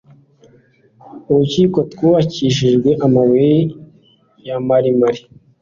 urukiko 1.31 1.77
rwubakishijwe 1.91 2.89
amabuye 3.05 3.57
ya 4.45 4.55
marimari, 4.67 5.21